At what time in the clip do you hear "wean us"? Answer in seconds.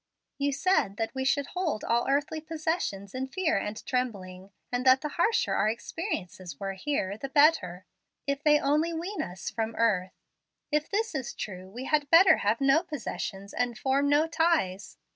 8.93-9.51